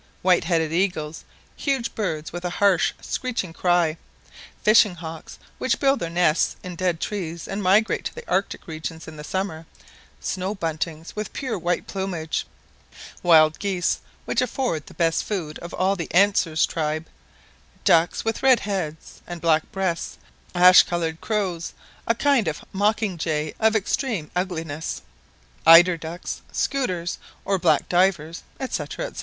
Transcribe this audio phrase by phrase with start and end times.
[0.23, 1.25] White headed eagles,
[1.55, 3.97] huge birds with a harsh screeching cry;
[4.63, 9.07] fishing hawks, which build their nests in dead trees and migrate to the Arctic regions
[9.07, 9.67] in the summer;
[10.19, 12.47] snow buntings with pure white plumage,
[13.21, 17.05] wild geese, which afford the best food of all the Anseres tribe;
[17.85, 20.17] ducks with red heads and black breasts;
[20.55, 21.73] ash coloured crows,
[22.07, 25.03] a kind of mocking jay of extreme ugliness;
[25.67, 28.83] eider ducks; scoters or black divers, &c.
[28.97, 29.13] &c.